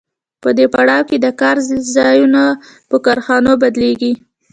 [0.43, 1.57] په دې پړاو کې د کار
[1.95, 2.43] ځایونه
[2.89, 4.13] په کارخانو بدلېږي